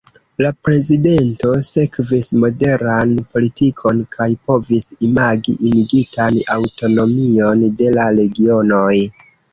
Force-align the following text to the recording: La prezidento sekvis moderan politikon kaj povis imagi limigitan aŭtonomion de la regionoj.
La 0.43 0.49
prezidento 0.67 1.51
sekvis 1.67 2.29
moderan 2.43 3.13
politikon 3.35 3.99
kaj 4.17 4.27
povis 4.49 4.89
imagi 5.09 5.53
limigitan 5.67 6.41
aŭtonomion 6.57 7.65
de 7.83 7.93
la 8.01 8.09
regionoj. 8.23 8.95